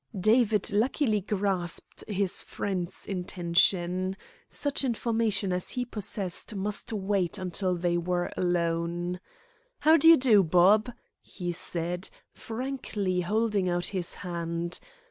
[0.19, 4.17] David luckily grasped his friend's intention.
[4.49, 9.19] Such information as he possessed must wait until they were alone.
[9.81, 10.91] "How d'ye do, Bob?"
[11.21, 14.79] he said, frankly holding out his hand.